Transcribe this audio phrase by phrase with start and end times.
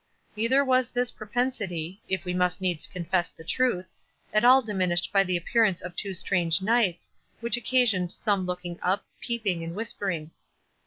[0.35, 3.91] Neither was this propensity (if we must needs confess the truth)
[4.33, 9.05] at all diminished by the appearance of two strange knights, which occasioned some looking up,
[9.21, 10.31] peeping, and whispering.